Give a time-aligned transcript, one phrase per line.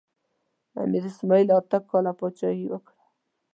[0.81, 3.03] امیر اسماعیل اته کاله پاچاهي وکړه.